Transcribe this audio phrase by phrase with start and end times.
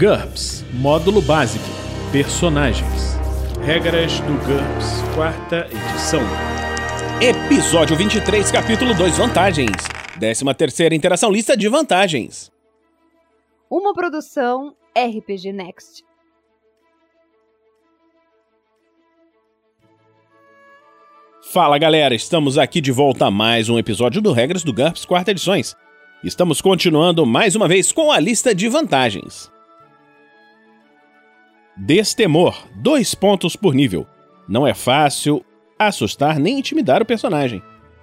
[0.00, 1.62] GURPS Módulo Básico
[2.10, 3.18] Personagens
[3.62, 6.22] Regras do GURPS, quarta edição.
[7.20, 9.76] Episódio 23, capítulo 2 Vantagens.
[10.18, 12.50] 13 terceira interação lista de vantagens.
[13.70, 16.02] Uma produção RPG Next.
[21.52, 25.32] Fala galera, estamos aqui de volta a mais um episódio do Regras do GURPS, quarta
[25.32, 25.76] edições.
[26.24, 29.52] Estamos continuando mais uma vez com a lista de vantagens.
[31.82, 34.06] Destemor, dois pontos por nível.
[34.46, 35.42] Não é fácil
[35.78, 37.62] assustar nem intimidar o personagem.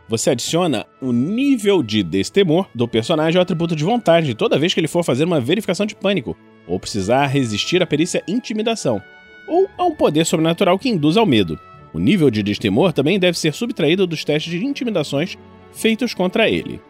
[0.09, 4.80] Você adiciona o nível de destemor do personagem ao atributo de vontade toda vez que
[4.80, 6.36] ele for fazer uma verificação de pânico,
[6.67, 9.00] ou precisar resistir à perícia intimidação,
[9.48, 11.59] ou a um poder sobrenatural que induz ao medo.
[11.94, 15.38] O nível de destemor também deve ser subtraído dos testes de intimidações
[15.72, 16.81] feitos contra ele.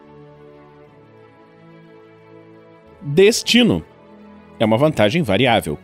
[3.02, 3.84] Destino
[4.58, 5.78] é uma vantagem variável.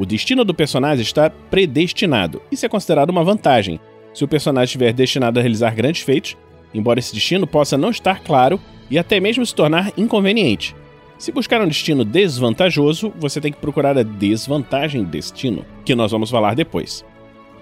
[0.00, 2.40] O destino do personagem está predestinado.
[2.50, 3.78] Isso é considerado uma vantagem.
[4.14, 6.38] Se o personagem estiver destinado a realizar grandes feitos,
[6.72, 8.58] embora esse destino possa não estar claro
[8.90, 10.74] e até mesmo se tornar inconveniente.
[11.18, 16.30] Se buscar um destino desvantajoso, você tem que procurar a desvantagem destino, que nós vamos
[16.30, 17.04] falar depois.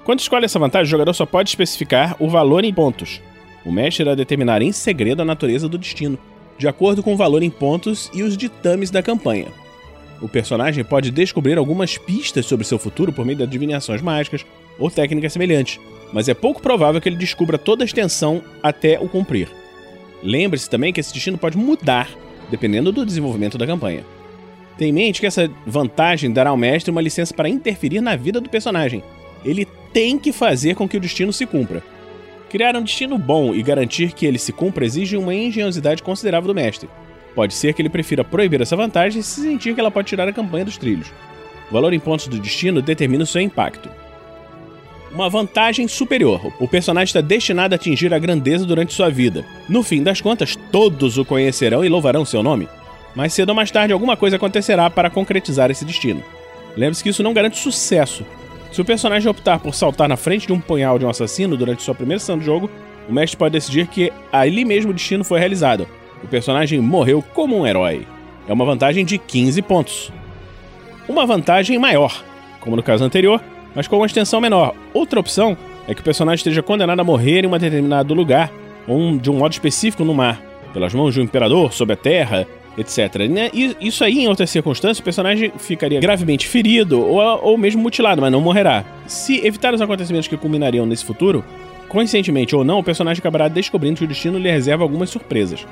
[0.04, 3.20] Quando escolhe essa vantagem, o jogador só pode especificar o valor em pontos.
[3.64, 6.16] O mestre irá determinar em segredo a natureza do destino,
[6.56, 9.48] de acordo com o valor em pontos e os ditames da campanha.
[10.20, 14.44] O personagem pode descobrir algumas pistas sobre seu futuro por meio de adivinhações mágicas
[14.78, 15.80] ou técnicas semelhantes,
[16.12, 19.48] mas é pouco provável que ele descubra toda a extensão até o cumprir.
[20.22, 22.08] Lembre-se também que esse destino pode mudar
[22.50, 24.04] dependendo do desenvolvimento da campanha.
[24.76, 28.40] Tenha em mente que essa vantagem dará ao mestre uma licença para interferir na vida
[28.40, 29.02] do personagem.
[29.44, 31.82] Ele tem que fazer com que o destino se cumpra.
[32.48, 36.54] Criar um destino bom e garantir que ele se cumpra exige uma engenhosidade considerável do
[36.54, 36.88] mestre.
[37.34, 40.32] Pode ser que ele prefira proibir essa vantagem se sentir que ela pode tirar a
[40.32, 41.12] campanha dos trilhos.
[41.70, 43.88] O valor em pontos do destino determina o seu impacto.
[45.12, 46.52] Uma vantagem superior.
[46.58, 49.44] O personagem está destinado a atingir a grandeza durante sua vida.
[49.68, 52.68] No fim das contas, todos o conhecerão e louvarão seu nome.
[53.14, 56.22] Mais cedo ou mais tarde, alguma coisa acontecerá para concretizar esse destino.
[56.76, 58.24] Lembre-se que isso não garante sucesso.
[58.70, 61.82] Se o personagem optar por saltar na frente de um punhal de um assassino durante
[61.82, 62.70] sua primeira sessão de jogo,
[63.08, 65.88] o mestre pode decidir que ali mesmo o destino foi realizado,
[66.22, 68.06] o personagem morreu como um herói.
[68.46, 70.12] É uma vantagem de 15 pontos.
[71.08, 72.22] Uma vantagem maior,
[72.60, 73.42] como no caso anterior,
[73.74, 74.74] mas com uma extensão menor.
[74.92, 75.56] Outra opção
[75.86, 78.52] é que o personagem esteja condenado a morrer em um determinado lugar,
[78.86, 80.42] ou de um modo específico no mar,
[80.72, 82.46] pelas mãos de um imperador, sob a terra,
[82.76, 82.98] etc.
[83.52, 88.20] E isso aí, em outras circunstâncias, o personagem ficaria gravemente ferido ou, ou mesmo mutilado,
[88.20, 88.84] mas não morrerá.
[89.06, 91.44] Se evitar os acontecimentos que culminariam nesse futuro,
[91.88, 95.66] conscientemente ou não, o personagem acabará descobrindo que o destino lhe reserva algumas surpresas.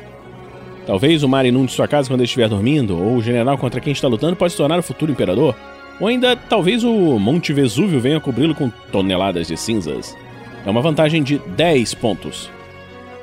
[0.86, 3.92] Talvez o mar inunde sua casa quando ele estiver dormindo, ou o general contra quem
[3.92, 5.56] está lutando pode se tornar o futuro imperador,
[5.98, 10.16] ou ainda talvez o Monte Vesúvio venha cobri-lo com toneladas de cinzas.
[10.64, 12.48] É uma vantagem de 10 pontos.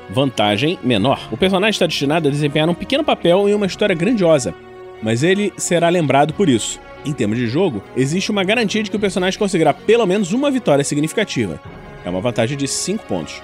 [0.09, 1.29] Vantagem menor.
[1.31, 4.53] O personagem está destinado a desempenhar um pequeno papel em uma história grandiosa,
[5.01, 6.81] mas ele será lembrado por isso.
[7.05, 10.51] Em termos de jogo, existe uma garantia de que o personagem conseguirá pelo menos uma
[10.51, 11.59] vitória significativa.
[12.03, 13.41] É uma vantagem de 5 pontos.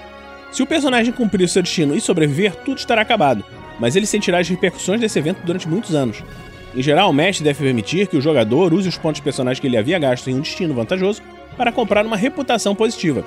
[0.51, 3.43] Se o personagem cumprir seu destino e sobreviver, tudo estará acabado,
[3.79, 6.23] mas ele sentirá as repercussões desse evento durante muitos anos.
[6.75, 9.67] Em geral, o mestre deve permitir que o jogador use os pontos de personagem que
[9.67, 11.21] ele havia gasto em um destino vantajoso
[11.57, 13.25] para comprar uma reputação positiva.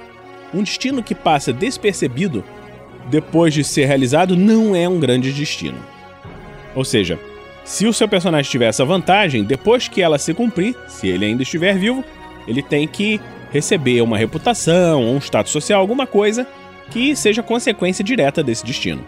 [0.54, 2.44] Um destino que passa despercebido
[3.10, 5.78] depois de ser realizado não é um grande destino.
[6.74, 7.18] Ou seja,
[7.64, 11.42] se o seu personagem tiver essa vantagem, depois que ela se cumprir, se ele ainda
[11.42, 12.04] estiver vivo,
[12.46, 13.20] ele tem que
[13.50, 16.46] receber uma reputação, um status social, alguma coisa
[16.90, 19.04] que seja consequência direta desse destino.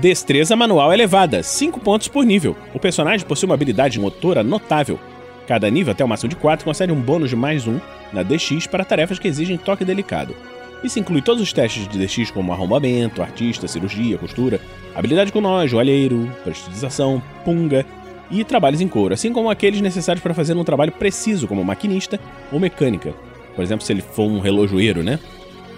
[0.00, 2.56] Destreza manual elevada, 5 pontos por nível.
[2.72, 4.98] O personagem possui uma habilidade motora notável.
[5.46, 7.78] Cada nível, até o máximo de 4, concede um bônus de mais 1
[8.10, 10.34] na DX para tarefas que exigem toque delicado.
[10.82, 14.58] Isso inclui todos os testes de DX como arrombamento, artista, cirurgia, costura,
[14.94, 17.84] habilidade com nó, joalheiro, prestatização, punga
[18.30, 22.18] e trabalhos em couro, assim como aqueles necessários para fazer um trabalho preciso como maquinista
[22.50, 23.12] ou mecânica.
[23.54, 25.18] Por exemplo, se ele for um relojoeiro, né?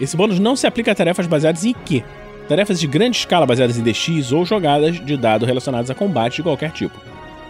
[0.00, 2.05] Esse bônus não se aplica a tarefas baseadas em IQ,
[2.49, 6.43] tarefas de grande escala baseadas em DX ou jogadas de dado relacionadas a combate de
[6.43, 6.99] qualquer tipo.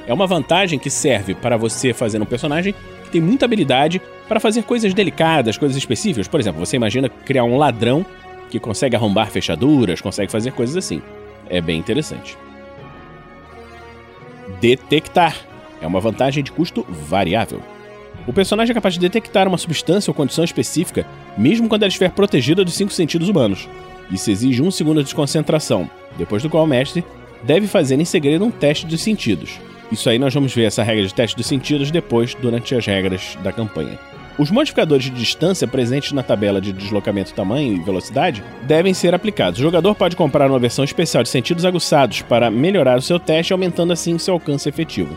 [0.06, 2.75] É uma vantagem que serve para você fazer um personagem
[3.05, 6.27] que tem muita habilidade para fazer coisas delicadas, coisas específicas.
[6.27, 8.05] Por exemplo, você imagina criar um ladrão
[8.50, 11.00] que consegue arrombar fechaduras, consegue fazer coisas assim.
[11.49, 12.37] É bem interessante.
[14.61, 15.37] Detectar
[15.81, 17.61] é uma vantagem de custo variável.
[18.27, 21.06] O personagem é capaz de detectar uma substância ou condição específica,
[21.37, 23.69] mesmo quando ela estiver protegida dos cinco sentidos humanos.
[24.10, 27.04] Isso exige um segundo de concentração, depois do qual o mestre
[27.43, 29.58] deve fazer em segredo um teste dos sentidos.
[29.90, 33.37] Isso aí nós vamos ver essa regra de teste dos sentidos depois, durante as regras
[33.43, 33.99] da campanha.
[34.38, 39.60] Os modificadores de distância presentes na tabela de deslocamento, tamanho e velocidade devem ser aplicados.
[39.60, 43.52] O jogador pode comprar uma versão especial de sentidos aguçados para melhorar o seu teste,
[43.52, 45.16] aumentando assim seu alcance efetivo.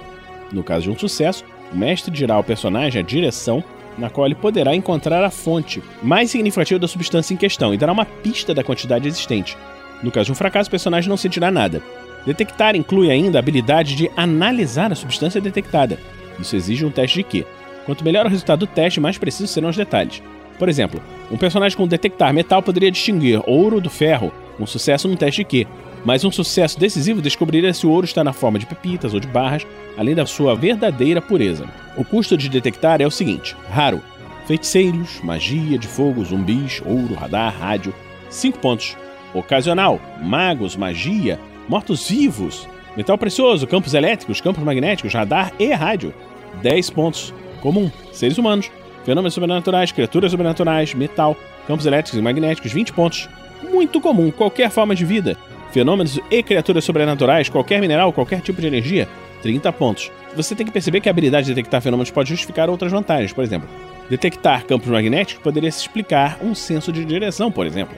[0.51, 3.63] No caso de um sucesso, o mestre dirá ao personagem a direção
[3.97, 7.91] na qual ele poderá encontrar a fonte mais significativa da substância em questão e dará
[7.91, 9.57] uma pista da quantidade existente.
[10.03, 11.81] No caso de um fracasso, o personagem não sentirá nada.
[12.25, 15.99] Detectar inclui ainda a habilidade de analisar a substância detectada.
[16.39, 17.45] Isso exige um teste de Q.
[17.85, 20.21] Quanto melhor o resultado do teste, mais precisos serão os detalhes.
[20.57, 21.01] Por exemplo,
[21.31, 25.45] um personagem com detectar metal poderia distinguir ouro do ferro, um sucesso no teste de
[25.45, 25.67] Q,
[26.05, 29.27] mas um sucesso decisivo descobriria se o ouro está na forma de pepitas ou de
[29.27, 29.65] barras,
[29.97, 31.65] além da sua verdadeira pureza.
[31.97, 34.01] O custo de detectar é o seguinte: raro,
[34.45, 37.93] feiticeiros, magia de fogo, zumbis, ouro, radar, rádio,
[38.29, 38.95] 5 pontos.
[39.33, 41.37] Ocasional, magos, magia,
[41.67, 46.13] mortos-vivos, metal precioso, campos elétricos, campos magnéticos, radar e rádio,
[46.61, 47.33] 10 pontos.
[47.61, 48.71] Comum, seres humanos,
[49.03, 51.35] fenômenos sobrenaturais, criaturas sobrenaturais, metal,
[51.67, 53.27] campos elétricos e magnéticos, 20 pontos.
[53.71, 55.35] Muito comum, qualquer forma de vida,
[55.75, 59.09] fenômenos e criaturas sobrenaturais, qualquer mineral, qualquer tipo de energia,
[59.41, 60.09] 30 pontos.
[60.33, 63.33] Você tem que perceber que a habilidade de detectar fenômenos pode justificar outras vantagens.
[63.33, 63.67] Por exemplo,
[64.09, 67.93] detectar campos magnéticos poderia se explicar um senso de direção, por exemplo.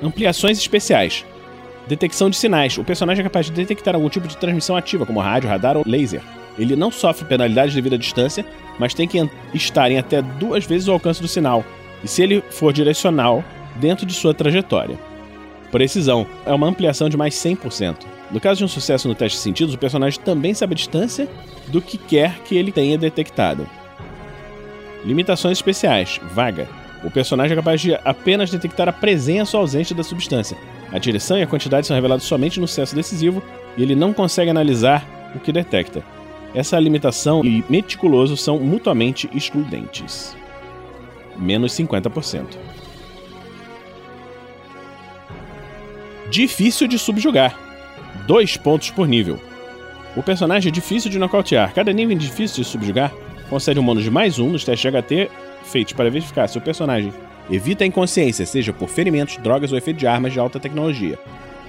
[0.00, 1.26] Ampliações especiais.
[1.88, 2.78] Detecção de sinais.
[2.78, 5.82] O personagem é capaz de detectar algum tipo de transmissão ativa, como rádio, radar ou
[5.84, 6.22] laser.
[6.56, 8.46] Ele não sofre penalidades devido à distância,
[8.78, 11.64] mas tem que estar em até duas vezes o alcance do sinal,
[12.04, 13.42] e se ele for direcional,
[13.80, 14.96] dentro de sua trajetória.
[15.74, 17.96] Precisão é uma ampliação de mais 100%.
[18.30, 21.28] No caso de um sucesso no teste de sentidos, o personagem também sabe a distância
[21.66, 23.66] do que quer que ele tenha detectado.
[25.04, 26.20] Limitações especiais.
[26.30, 26.68] Vaga.
[27.02, 30.56] O personagem é capaz de apenas detectar a presença ou ausência da substância.
[30.92, 33.42] A direção e a quantidade são revelados somente no sucesso decisivo
[33.76, 35.04] e ele não consegue analisar
[35.34, 36.04] o que detecta.
[36.54, 40.36] Essa limitação e meticuloso são mutuamente excludentes.
[41.36, 42.46] Menos 50%.
[46.30, 47.58] Difícil de subjugar.
[48.26, 49.38] Dois pontos por nível.
[50.16, 51.74] O personagem é difícil de nocautear.
[51.74, 53.12] Cada nível difícil de subjugar
[53.50, 55.30] concede um bônus de mais um nos testes de HT
[55.64, 57.12] feitos para verificar se o personagem
[57.50, 61.18] evita a inconsciência, seja por ferimentos, drogas ou efeito de armas de alta tecnologia,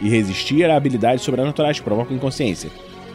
[0.02, 2.69] e resistir a habilidades sobrenaturais que provocam inconsciência.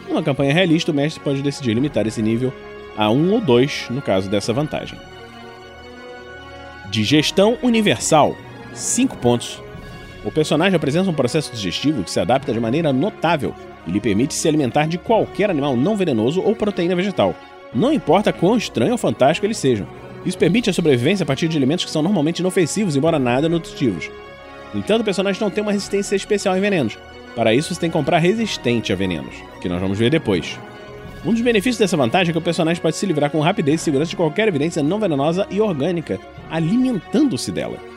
[0.08, 2.52] Numa campanha realista, o mestre pode decidir limitar esse nível
[2.96, 4.98] a um ou dois no caso dessa vantagem.
[6.90, 8.36] Digestão universal:
[8.74, 9.62] 5 pontos.
[10.24, 13.54] O personagem apresenta um processo digestivo que se adapta de maneira notável
[13.86, 17.34] e lhe permite se alimentar de qualquer animal não venenoso ou proteína vegetal,
[17.74, 19.86] não importa quão estranho ou fantástico eles sejam.
[20.24, 24.10] Isso permite a sobrevivência a partir de alimentos que são normalmente inofensivos, embora nada nutritivos.
[24.74, 26.98] No entanto, o personagem não tem uma resistência especial em venenos.
[27.34, 30.58] Para isso, você tem que comprar resistente a venenos, que nós vamos ver depois.
[31.24, 33.84] Um dos benefícios dessa vantagem é que o personagem pode se livrar com rapidez e
[33.84, 36.18] segurança de qualquer evidência não venenosa e orgânica,
[36.50, 37.89] alimentando-se dela.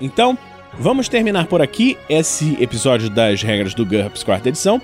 [0.00, 0.36] Então,
[0.78, 4.80] vamos terminar por aqui esse episódio das regras do GURPS quarta edição.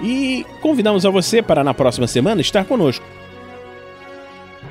[0.00, 3.04] E convidamos a você para na próxima semana estar conosco.